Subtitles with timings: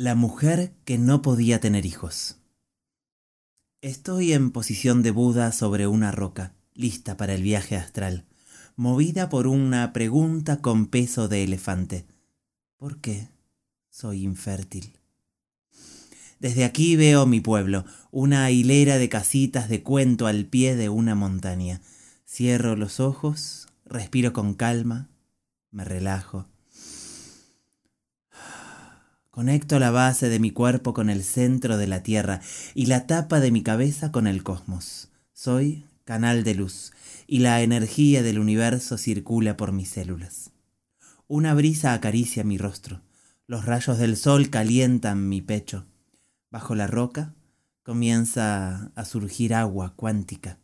[0.00, 2.38] La mujer que no podía tener hijos.
[3.80, 8.24] Estoy en posición de Buda sobre una roca, lista para el viaje astral,
[8.76, 12.06] movida por una pregunta con peso de elefante.
[12.76, 13.26] ¿Por qué
[13.90, 14.92] soy infértil?
[16.38, 21.16] Desde aquí veo mi pueblo, una hilera de casitas de cuento al pie de una
[21.16, 21.80] montaña.
[22.24, 25.08] Cierro los ojos, respiro con calma,
[25.72, 26.46] me relajo
[29.30, 32.40] Conecto la base de mi cuerpo con el centro de la Tierra
[32.74, 35.10] y la tapa de mi cabeza con el cosmos.
[35.32, 36.92] Soy canal de luz
[37.26, 40.50] y la energía del universo circula por mis células.
[41.26, 43.02] Una brisa acaricia mi rostro.
[43.46, 45.86] Los rayos del sol calientan mi pecho.
[46.50, 47.34] Bajo la roca
[47.82, 50.58] comienza a surgir agua cuántica.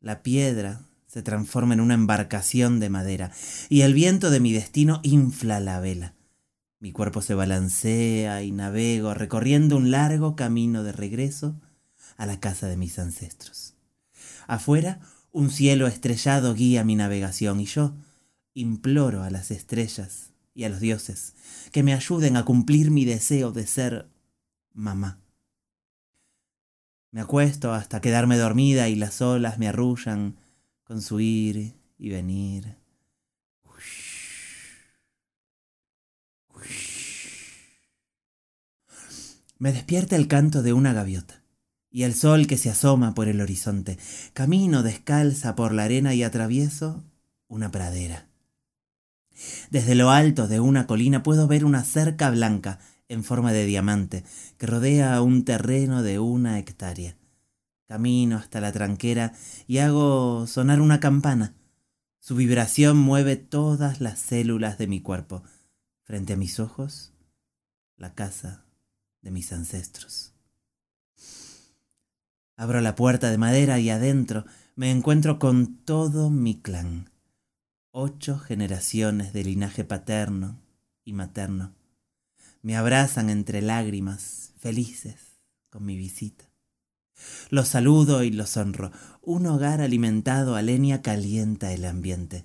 [0.00, 3.32] La piedra se transforma en una embarcación de madera
[3.70, 6.15] y el viento de mi destino infla la vela.
[6.86, 11.60] Mi cuerpo se balancea y navego recorriendo un largo camino de regreso
[12.16, 13.74] a la casa de mis ancestros.
[14.46, 15.00] Afuera,
[15.32, 17.96] un cielo estrellado guía mi navegación y yo
[18.54, 21.34] imploro a las estrellas y a los dioses
[21.72, 24.08] que me ayuden a cumplir mi deseo de ser
[24.72, 25.18] mamá.
[27.10, 30.36] Me acuesto hasta quedarme dormida y las olas me arrullan
[30.84, 32.76] con su ir y venir.
[39.58, 41.42] Me despierta el canto de una gaviota
[41.90, 43.98] y el sol que se asoma por el horizonte.
[44.34, 47.02] Camino descalza por la arena y atravieso
[47.48, 48.28] una pradera.
[49.70, 54.24] Desde lo alto de una colina puedo ver una cerca blanca en forma de diamante
[54.58, 57.16] que rodea un terreno de una hectárea.
[57.86, 59.32] Camino hasta la tranquera
[59.66, 61.54] y hago sonar una campana.
[62.18, 65.44] Su vibración mueve todas las células de mi cuerpo.
[66.02, 67.14] Frente a mis ojos,
[67.96, 68.65] la casa
[69.22, 70.32] de mis ancestros.
[72.56, 74.46] Abro la puerta de madera y adentro
[74.76, 77.10] me encuentro con todo mi clan.
[77.90, 80.60] Ocho generaciones de linaje paterno
[81.04, 81.74] y materno.
[82.62, 85.38] Me abrazan entre lágrimas, felices
[85.70, 86.50] con mi visita.
[87.50, 88.90] Los saludo y los honro.
[89.22, 92.44] Un hogar alimentado a leña calienta el ambiente.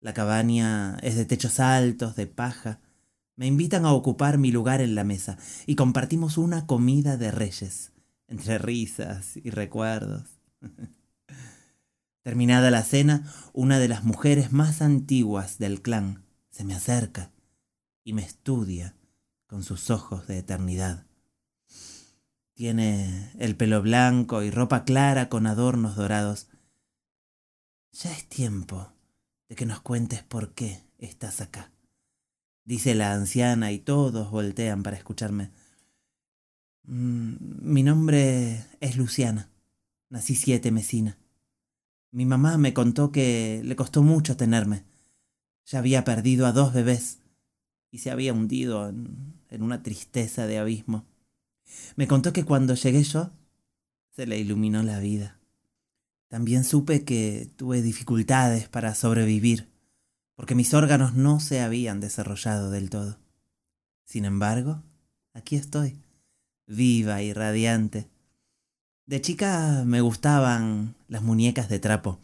[0.00, 2.80] La cabaña es de techos altos, de paja,
[3.40, 7.90] me invitan a ocupar mi lugar en la mesa y compartimos una comida de reyes,
[8.28, 10.42] entre risas y recuerdos.
[12.22, 17.32] Terminada la cena, una de las mujeres más antiguas del clan se me acerca
[18.04, 18.94] y me estudia
[19.46, 21.06] con sus ojos de eternidad.
[22.52, 26.48] Tiene el pelo blanco y ropa clara con adornos dorados.
[27.92, 28.92] Ya es tiempo
[29.48, 31.72] de que nos cuentes por qué estás acá
[32.70, 35.50] dice la anciana y todos voltean para escucharme.
[36.84, 39.50] Mm, mi nombre es Luciana.
[40.08, 41.18] Nací siete mesina.
[42.12, 44.84] Mi mamá me contó que le costó mucho tenerme.
[45.66, 47.18] Ya había perdido a dos bebés
[47.90, 51.04] y se había hundido en, en una tristeza de abismo.
[51.96, 53.32] Me contó que cuando llegué yo,
[54.14, 55.40] se le iluminó la vida.
[56.28, 59.68] También supe que tuve dificultades para sobrevivir
[60.40, 63.18] porque mis órganos no se habían desarrollado del todo.
[64.06, 64.82] Sin embargo,
[65.34, 66.00] aquí estoy,
[66.66, 68.08] viva y radiante.
[69.04, 72.20] De chica me gustaban las muñecas de trapo.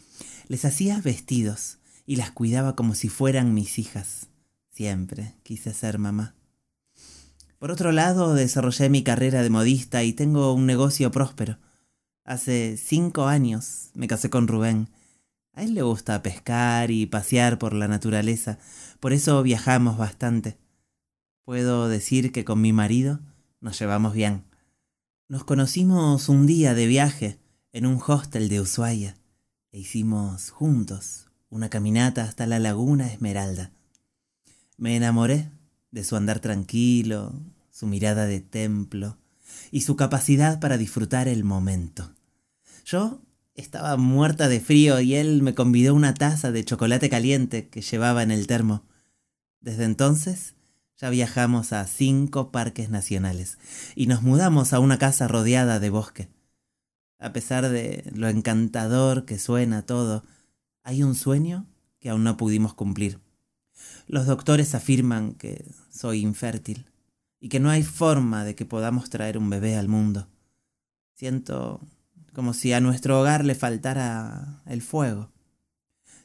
[0.49, 1.76] Les hacía vestidos
[2.06, 4.28] y las cuidaba como si fueran mis hijas.
[4.71, 6.34] Siempre quise ser mamá.
[7.59, 11.59] Por otro lado, desarrollé mi carrera de modista y tengo un negocio próspero.
[12.25, 14.88] Hace cinco años me casé con Rubén
[15.56, 18.59] a él le gusta pescar y pasear por la naturaleza,
[19.00, 20.59] por eso viajamos bastante.
[21.44, 23.21] Puedo decir que con mi marido
[23.61, 24.44] nos llevamos bien.
[25.28, 27.39] Nos conocimos un día de viaje
[27.72, 29.17] en un hostel de Ushuaia
[29.72, 33.73] e hicimos juntos una caminata hasta la laguna Esmeralda.
[34.77, 35.50] Me enamoré
[35.91, 37.32] de su andar tranquilo,
[37.70, 39.17] su mirada de templo
[39.70, 42.12] y su capacidad para disfrutar el momento.
[42.85, 43.23] Yo
[43.56, 48.23] estaba muerta de frío y él me convidó una taza de chocolate caliente que llevaba
[48.23, 48.85] en el termo.
[49.61, 50.55] Desde entonces
[50.97, 53.58] ya viajamos a cinco parques nacionales
[53.94, 56.29] y nos mudamos a una casa rodeada de bosque.
[57.19, 60.23] A pesar de lo encantador que suena todo,
[60.82, 61.67] hay un sueño
[61.99, 63.20] que aún no pudimos cumplir.
[64.06, 66.87] Los doctores afirman que soy infértil
[67.41, 70.29] y que no hay forma de que podamos traer un bebé al mundo.
[71.14, 71.81] Siento
[72.37, 75.33] como si a nuestro hogar le faltara el fuego.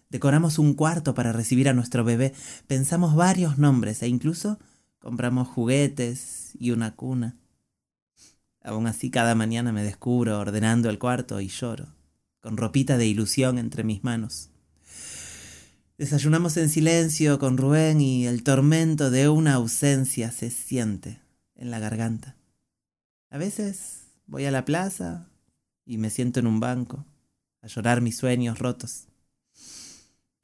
[0.09, 2.33] Decoramos un cuarto para recibir a nuestro bebé,
[2.67, 4.59] pensamos varios nombres e incluso
[4.99, 7.37] compramos juguetes y una cuna.
[8.61, 11.95] Aún así cada mañana me descubro ordenando el cuarto y lloro,
[12.41, 14.49] con ropita de ilusión entre mis manos.
[15.97, 21.21] Desayunamos en silencio con Rubén y el tormento de una ausencia se siente
[21.55, 22.35] en la garganta.
[23.29, 25.30] A veces voy a la plaza
[25.85, 27.05] y me siento en un banco
[27.61, 29.07] a llorar mis sueños rotos.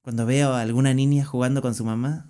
[0.01, 2.29] Cuando veo a alguna niña jugando con su mamá,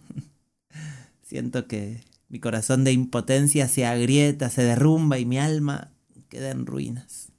[1.21, 5.92] siento que mi corazón de impotencia se agrieta, se derrumba y mi alma
[6.30, 7.31] queda en ruinas.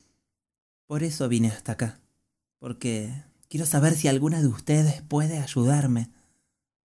[0.87, 2.01] Por eso vine hasta acá,
[2.59, 3.13] porque
[3.49, 6.11] quiero saber si alguna de ustedes puede ayudarme.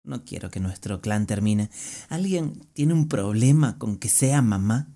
[0.03, 1.69] No quiero que nuestro clan termine.
[2.09, 4.87] ¿Alguien tiene un problema con que sea mamá?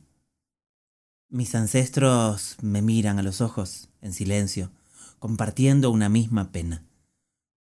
[1.30, 4.72] Mis ancestros me miran a los ojos, en silencio,
[5.18, 6.84] compartiendo una misma pena.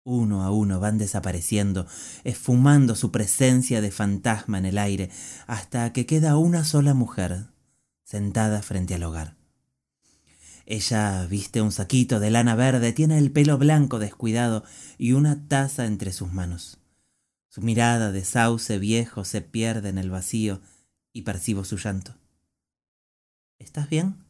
[0.04, 1.88] Uno a uno van desapareciendo,
[2.26, 5.10] esfumando su presencia de fantasma en el aire,
[5.48, 7.48] hasta que queda una sola mujer
[8.04, 9.36] sentada frente al hogar.
[10.66, 14.64] Ella viste un saquito de lana verde, tiene el pelo blanco descuidado
[14.98, 16.78] y una taza entre sus manos.
[17.48, 20.62] Su mirada de sauce viejo se pierde en el vacío
[21.14, 22.16] y percibo su llanto.
[23.60, 24.26] ¿Estás bien?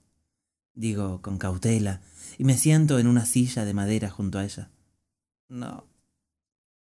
[0.75, 2.01] digo con cautela
[2.37, 4.69] y me siento en una silla de madera junto a ella.
[5.47, 5.87] No,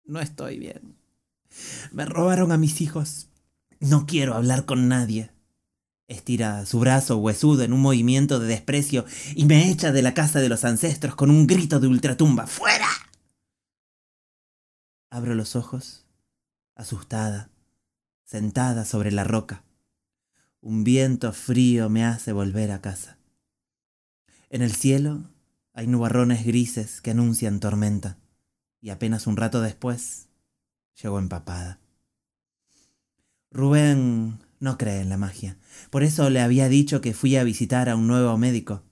[0.04, 0.96] no estoy bien.
[1.92, 3.28] Me robaron a mis hijos.
[3.80, 5.30] No quiero hablar con nadie.
[6.08, 9.04] Estira su brazo huesudo en un movimiento de desprecio
[9.34, 12.46] y me echa de la casa de los ancestros con un grito de ultratumba.
[12.46, 12.88] ¡Fuera!
[15.10, 16.04] Abro los ojos,
[16.74, 17.50] asustada,
[18.24, 19.62] sentada sobre la roca.
[20.64, 23.18] Un viento frío me hace volver a casa.
[24.48, 25.24] En el cielo
[25.74, 28.16] hay nubarrones grises que anuncian tormenta
[28.80, 30.30] y apenas un rato después
[31.02, 31.80] llegó empapada.
[33.50, 35.58] Rubén no cree en la magia.
[35.90, 38.84] Por eso le había dicho que fui a visitar a un nuevo médico.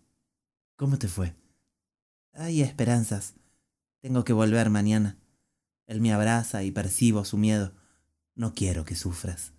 [0.76, 1.34] ¿Cómo te fue?
[2.34, 3.32] Hay esperanzas.
[4.02, 5.16] Tengo que volver mañana.
[5.86, 7.72] Él me abraza y percibo su miedo.
[8.34, 9.54] No quiero que sufras.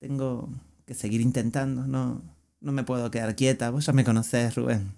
[0.00, 0.50] Tengo
[0.88, 1.86] que seguir intentando.
[1.86, 2.22] No,
[2.60, 3.68] no me puedo quedar quieta.
[3.68, 4.94] Vos ya me conocés, Rubén.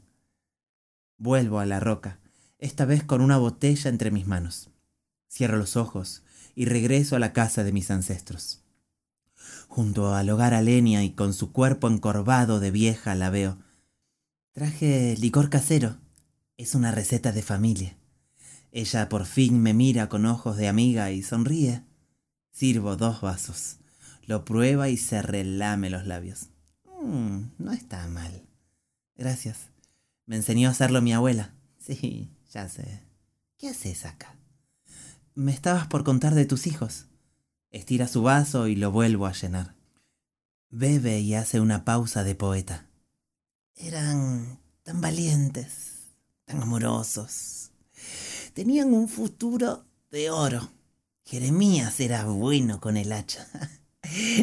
[1.19, 2.21] Vuelvo a la roca
[2.59, 4.71] esta vez con una botella entre mis manos.
[5.29, 6.23] Cierro los ojos
[6.55, 8.63] y regreso a la casa de mis ancestros.
[9.67, 13.59] Junto al hogar a Lenia y con su cuerpo encorvado de vieja la veo.
[14.53, 15.97] Traje licor casero.
[16.57, 17.97] Es una receta de familia.
[18.71, 21.83] Ella por fin me mira con ojos de amiga y sonríe.
[22.53, 23.80] Sirvo dos vasos.
[24.27, 26.49] Lo prueba y se relame los labios.
[27.03, 28.47] Mm, no está mal.
[29.17, 29.71] Gracias.
[30.27, 31.55] Me enseñó a hacerlo mi abuela.
[31.79, 33.03] Sí, ya sé.
[33.59, 34.37] ¿Qué haces acá?
[35.35, 37.07] Me estabas por contar de tus hijos.
[37.71, 39.75] Estira su vaso y lo vuelvo a llenar.
[40.71, 42.87] Bebe y hace una pausa de poeta.
[43.75, 46.11] Eran tan valientes,
[46.45, 47.71] tan amorosos.
[48.55, 50.71] Tenían un futuro de oro.
[51.25, 53.47] Jeremías era bueno con el hacha.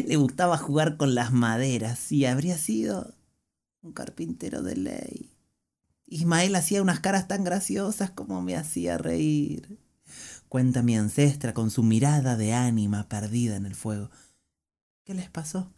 [0.06, 3.14] Le gustaba jugar con las maderas y habría sido
[3.82, 5.34] un carpintero de ley.
[6.06, 9.78] Ismael hacía unas caras tan graciosas como me hacía reír.
[10.48, 14.10] Cuenta mi ancestra con su mirada de ánima perdida en el fuego.
[15.04, 15.70] ¿Qué les pasó?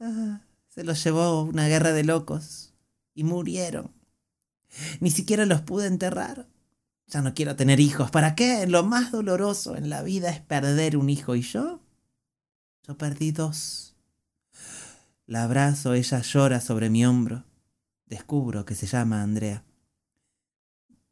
[0.00, 2.74] Ah, se los llevó una guerra de locos
[3.14, 3.92] y murieron.
[5.00, 6.48] Ni siquiera los pude enterrar.
[7.06, 8.10] Ya no quiero tener hijos.
[8.10, 8.66] ¿Para qué?
[8.66, 11.34] Lo más doloroso en la vida es perder un hijo.
[11.34, 11.80] ¿Y yo?
[12.86, 13.94] Yo perdí dos.
[15.26, 17.44] La abrazo, ella llora sobre mi hombro.
[18.06, 19.64] Descubro que se llama Andrea.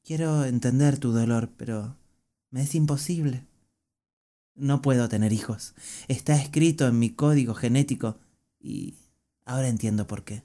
[0.05, 1.97] Quiero entender tu dolor, pero
[2.51, 3.47] me es imposible.
[4.55, 5.75] No puedo tener hijos.
[6.09, 8.19] Está escrito en mi código genético
[8.61, 8.95] y
[9.45, 10.43] ahora entiendo por qué.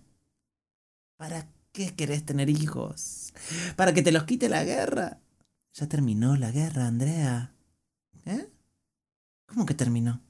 [1.18, 3.34] ¿Para qué querés tener hijos?
[3.76, 5.20] ¿Para que te los quite la guerra?
[5.80, 7.54] Ya terminó la guerra, Andrea.
[8.26, 8.50] ¿Eh?
[9.46, 10.24] ¿Cómo que terminó?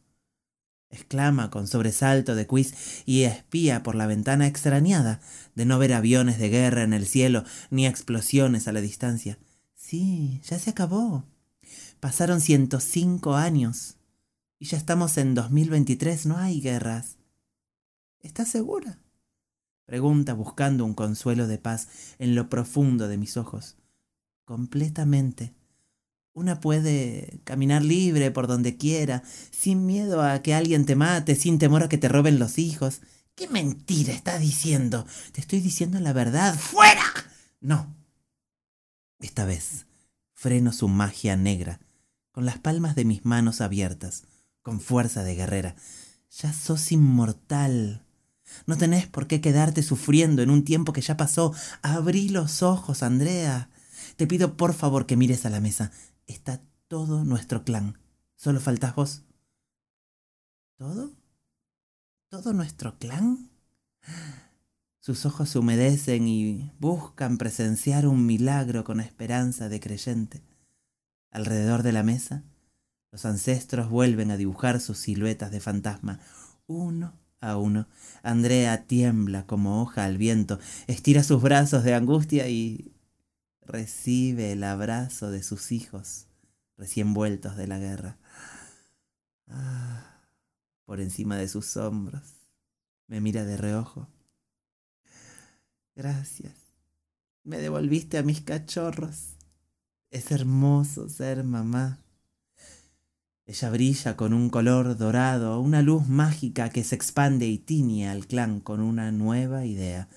[0.89, 5.19] exclama con sobresalto de quiz y espía por la ventana extrañada
[5.55, 9.37] de no ver aviones de guerra en el cielo ni explosiones a la distancia.
[9.73, 11.25] Sí, ya se acabó.
[11.99, 13.97] Pasaron 105 años
[14.59, 17.17] y ya estamos en 2023, no hay guerras.
[18.21, 18.99] ¿Estás segura?
[19.85, 21.87] Pregunta buscando un consuelo de paz
[22.19, 23.77] en lo profundo de mis ojos.
[24.47, 25.53] Completamente.
[26.31, 31.59] Una puede caminar libre por donde quiera, sin miedo a que alguien te mate, sin
[31.59, 33.01] temor a que te roben los hijos.
[33.35, 35.05] ¿Qué mentira estás diciendo?
[35.33, 36.57] Te estoy diciendo la verdad.
[36.57, 37.03] ¡Fuera!
[37.59, 37.93] No.
[39.19, 39.85] Esta vez
[40.33, 41.81] freno su magia negra,
[42.31, 44.23] con las palmas de mis manos abiertas,
[44.61, 45.75] con fuerza de guerrera.
[46.31, 48.05] Ya sos inmortal.
[48.65, 51.53] No tenés por qué quedarte sufriendo en un tiempo que ya pasó.
[51.81, 53.69] Abrí los ojos, Andrea.
[54.17, 55.91] Te pido por favor que mires a la mesa.
[56.25, 58.00] Está todo nuestro clan.
[58.36, 59.24] Solo faltas vos.
[60.75, 61.12] ¿Todo?
[62.29, 63.51] ¿Todo nuestro clan?
[65.00, 70.43] Sus ojos se humedecen y buscan presenciar un milagro con esperanza de creyente.
[71.29, 72.43] Alrededor de la mesa,
[73.12, 76.19] los ancestros vuelven a dibujar sus siluetas de fantasma,
[76.65, 77.88] uno a uno.
[78.24, 82.96] Andrea tiembla como hoja al viento, estira sus brazos de angustia y
[83.67, 86.27] recibe el abrazo de sus hijos
[86.77, 88.17] recién vueltos de la guerra.
[89.47, 90.24] Ah,
[90.86, 92.24] por encima de sus hombros
[93.07, 94.07] me mira de reojo.
[95.95, 96.53] Gracias.
[97.43, 99.38] Me devolviste a mis cachorros.
[100.12, 102.00] Es hermoso ser mamá.
[103.45, 108.27] Ella brilla con un color dorado, una luz mágica que se expande y tiñe al
[108.27, 110.09] clan con una nueva idea.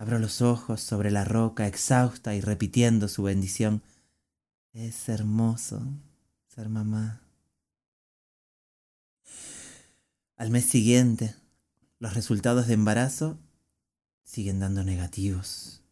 [0.00, 3.82] Abro los ojos sobre la roca, exhausta y repitiendo su bendición.
[4.72, 5.82] Es hermoso
[6.46, 7.20] ser mamá.
[10.36, 11.34] Al mes siguiente,
[11.98, 13.38] los resultados de embarazo
[14.24, 15.82] siguen dando negativos.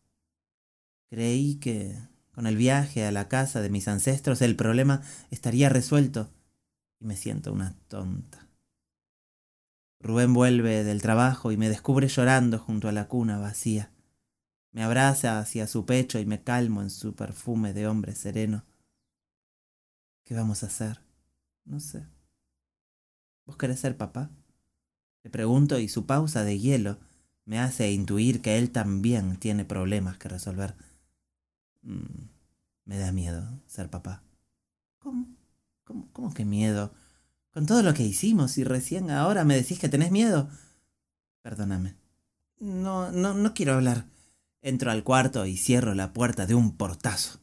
[1.10, 1.94] Creí que
[2.30, 6.30] con el viaje a la casa de mis ancestros el problema estaría resuelto
[6.98, 8.48] y me siento una tonta.
[10.00, 13.90] Rubén vuelve del trabajo y me descubre llorando junto a la cuna vacía.
[14.72, 18.64] Me abraza hacia su pecho y me calmo en su perfume de hombre sereno.
[20.24, 21.00] ¿Qué vamos a hacer?
[21.64, 22.06] No sé.
[23.46, 24.30] ¿Vos querés ser papá?
[25.22, 26.98] Le pregunto y su pausa de hielo
[27.44, 30.74] me hace intuir que él también tiene problemas que resolver.
[31.82, 32.28] Mm,
[32.84, 34.22] me da miedo ser papá.
[34.98, 35.28] ¿Cómo?
[35.84, 36.92] ¿Cómo, cómo que miedo?
[37.50, 40.50] Con todo lo que hicimos y recién ahora me decís que tenés miedo.
[41.40, 41.96] Perdóname.
[42.60, 44.04] No, no, no quiero hablar.
[44.60, 47.40] Entro al cuarto y cierro la puerta de un portazo.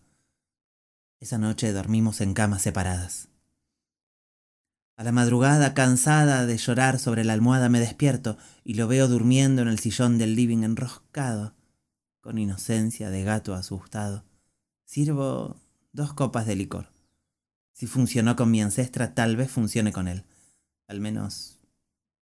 [1.19, 3.29] Esa noche dormimos en camas separadas.
[4.98, 9.62] A la madrugada, cansada de llorar sobre la almohada, me despierto y lo veo durmiendo
[9.62, 11.55] en el sillón del living enroscado,
[12.22, 14.25] con inocencia de gato asustado.
[14.84, 15.62] Sirvo
[15.93, 16.91] dos copas de licor.
[17.74, 20.25] Si funcionó con mi ancestra, tal vez funcione con él.
[20.88, 21.60] Al menos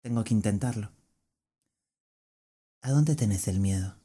[0.01, 0.91] tengo que intentarlo.
[2.81, 4.02] ¿A dónde tenés el miedo?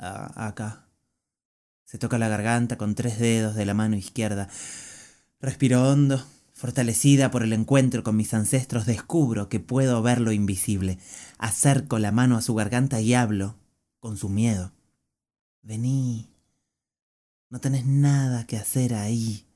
[0.00, 0.86] Acá.
[1.84, 4.48] Se toca la garganta con tres dedos de la mano izquierda.
[5.40, 6.24] Respiro hondo.
[6.52, 10.98] Fortalecida por el encuentro con mis ancestros, descubro que puedo ver lo invisible.
[11.38, 13.56] Acerco la mano a su garganta y hablo
[13.98, 14.72] con su miedo.
[15.62, 16.28] Vení.
[17.48, 19.46] No tenés nada que hacer ahí.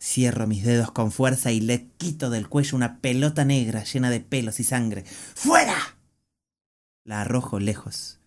[0.00, 4.18] Cierro mis dedos con fuerza y le quito del cuello una pelota negra llena de
[4.18, 5.04] pelos y sangre.
[5.04, 5.96] ¡Fuera!
[7.04, 8.21] La arrojo lejos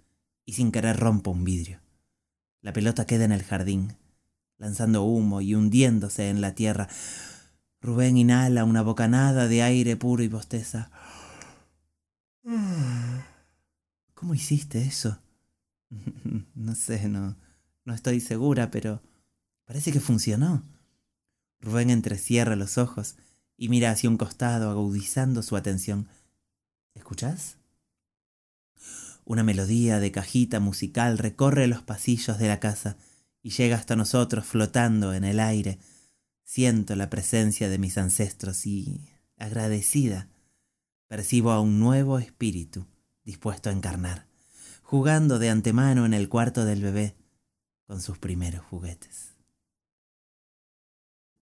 [0.45, 1.81] y sin querer rompo un vidrio.
[2.61, 3.97] La pelota queda en el jardín,
[4.57, 6.87] lanzando humo y hundiéndose en la tierra.
[7.81, 10.89] Rubén inhala una bocanada de aire puro y bosteza.
[14.13, 15.19] ¿Cómo hiciste eso?
[16.55, 17.35] no sé, no,
[17.83, 19.01] no estoy segura, pero
[19.65, 20.63] parece que funcionó.
[21.59, 23.15] Rubén entrecierra los ojos
[23.57, 26.07] y mira hacia un costado, agudizando su atención.
[26.93, 27.57] ¿Escuchás?
[29.25, 32.96] Una melodía de cajita musical recorre los pasillos de la casa
[33.41, 35.79] y llega hasta nosotros flotando en el aire.
[36.44, 39.01] Siento la presencia de mis ancestros y,
[39.38, 40.29] agradecida,
[41.08, 42.86] percibo a un nuevo espíritu
[43.24, 44.27] dispuesto a encarnar,
[44.84, 47.15] jugando de antemano en el cuarto del bebé
[47.88, 49.34] con sus primeros juguetes.